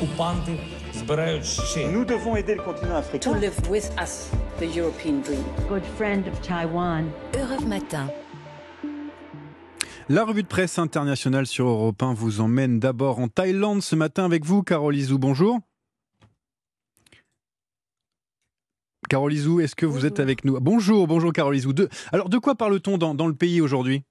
[0.00, 0.51] окупанти
[0.93, 1.87] збирають ще.
[1.87, 3.39] Nous devons aider le continent to africain.
[3.39, 4.13] live with us
[4.59, 5.43] the European dream.
[5.69, 7.03] good friend of Taiwan.
[7.41, 8.07] Europe Matin.
[10.09, 14.25] La revue de presse internationale sur Europe 1 vous emmène d'abord en Thaïlande ce matin
[14.25, 15.17] avec vous, Carole Izou.
[15.17, 15.59] Bonjour.
[19.09, 21.73] Carole Izou, est-ce que vous êtes avec nous Bonjour, bonjour Carole Izou.
[21.73, 24.03] De- Alors, de quoi parle-t-on dans, dans le pays aujourd'hui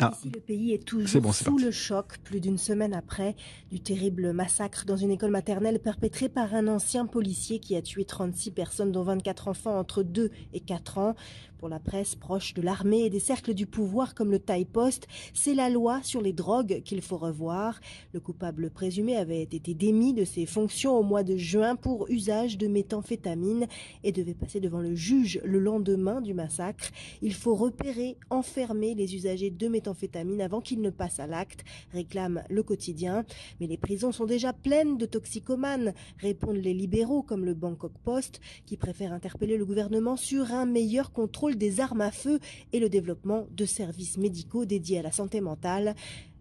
[0.00, 0.16] Ah.
[0.24, 1.62] Le pays est toujours bon, sous parti.
[1.62, 3.36] le choc, plus d'une semaine après,
[3.70, 8.04] du terrible massacre dans une école maternelle perpétré par un ancien policier qui a tué
[8.04, 11.14] 36 personnes, dont 24 enfants entre 2 et 4 ans.
[11.60, 15.06] Pour la presse proche de l'armée et des cercles du pouvoir comme le Thaï Post,
[15.34, 17.78] c'est la loi sur les drogues qu'il faut revoir.
[18.14, 22.56] Le coupable présumé avait été démis de ses fonctions au mois de juin pour usage
[22.56, 23.66] de méthamphétamine
[24.04, 26.92] et devait passer devant le juge le lendemain du massacre.
[27.20, 32.42] Il faut repérer, enfermer les usagers de méthamphétamine avant qu'ils ne passent à l'acte, réclame
[32.48, 33.26] le quotidien.
[33.60, 38.40] Mais les prisons sont déjà pleines de toxicomanes, répondent les libéraux comme le Bangkok Post,
[38.64, 42.38] qui préfèrent interpeller le gouvernement sur un meilleur contrôle des armes à feu
[42.72, 45.94] et le développement de services médicaux dédiés à la santé mentale.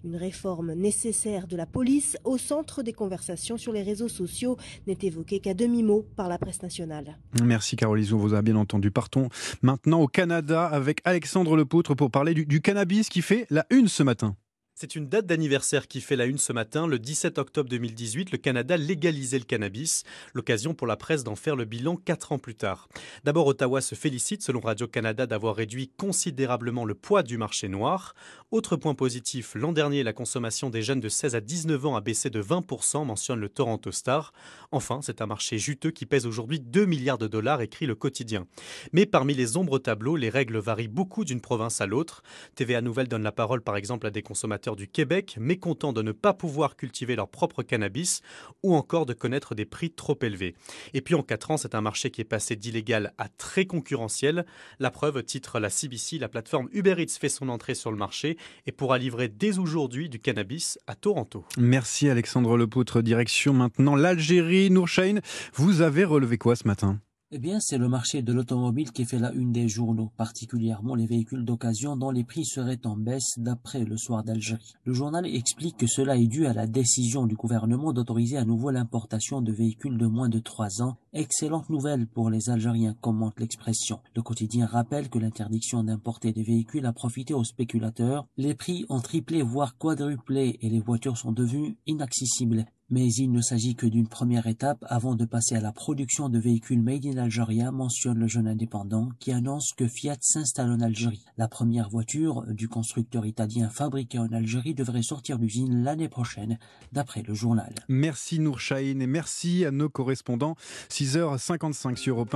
[0.05, 4.55] Une réforme nécessaire de la police au centre des conversations sur les réseaux sociaux
[4.87, 7.17] n'est évoquée qu'à demi-mot par la presse nationale.
[7.43, 8.91] Merci Carole Izou, on vous a bien entendu.
[8.91, 9.27] Partons
[9.61, 14.03] maintenant au Canada avec Alexandre Lepoutre pour parler du cannabis qui fait la une ce
[14.03, 14.35] matin.
[14.81, 16.87] C'est une date d'anniversaire qui fait la une ce matin.
[16.87, 20.05] Le 17 octobre 2018, le Canada légalisait le cannabis.
[20.33, 22.87] L'occasion pour la presse d'en faire le bilan quatre ans plus tard.
[23.25, 28.15] D'abord, Ottawa se félicite, selon Radio-Canada, d'avoir réduit considérablement le poids du marché noir.
[28.51, 32.01] Autre point positif, l'an dernier, la consommation des jeunes de 16 à 19 ans a
[32.01, 34.31] baissé de 20%, mentionne le Toronto Star.
[34.71, 38.47] Enfin, c'est un marché juteux qui pèse aujourd'hui 2 milliards de dollars, écrit le quotidien.
[38.93, 42.23] Mais parmi les ombres tableaux, les règles varient beaucoup d'une province à l'autre.
[42.55, 46.11] TVA Nouvelle donne la parole par exemple à des consommateurs du Québec, mécontents de ne
[46.11, 48.21] pas pouvoir cultiver leur propre cannabis
[48.63, 50.55] ou encore de connaître des prix trop élevés.
[50.93, 54.45] Et puis en 4 ans, c'est un marché qui est passé d'illégal à très concurrentiel.
[54.79, 58.37] La preuve, titre la CBC, la plateforme Uber Eats fait son entrée sur le marché
[58.65, 61.45] et pourra livrer dès aujourd'hui du cannabis à Toronto.
[61.57, 63.01] Merci Alexandre Lepoutre.
[63.01, 64.69] Direction maintenant l'Algérie.
[64.69, 65.19] Nourchain,
[65.53, 66.99] vous avez relevé quoi ce matin?
[67.31, 71.05] Eh bien, c'est le marché de l'automobile qui fait la une des journaux, particulièrement les
[71.05, 74.73] véhicules d'occasion dont les prix seraient en baisse d'après le soir d'Algérie.
[74.83, 78.71] Le journal explique que cela est dû à la décision du gouvernement d'autoriser à nouveau
[78.71, 80.97] l'importation de véhicules de moins de 3 ans.
[81.13, 83.99] Excellente nouvelle pour les Algériens, commente l'expression.
[84.15, 88.25] Le quotidien rappelle que l'interdiction d'importer des véhicules a profité aux spéculateurs.
[88.37, 92.65] Les prix ont triplé voire quadruplé et les voitures sont devenues inaccessibles.
[92.89, 96.39] Mais il ne s'agit que d'une première étape avant de passer à la production de
[96.39, 101.25] véhicules made in Algeria, mentionne le jeune indépendant qui annonce que Fiat s'installe en Algérie.
[101.37, 106.57] La première voiture du constructeur italien fabriquée en Algérie devrait sortir d'usine l'année prochaine,
[106.91, 107.73] d'après le journal.
[107.87, 110.55] Merci Nourchain et merci à nos correspondants.
[110.89, 112.27] 6h55 sur Europe 1.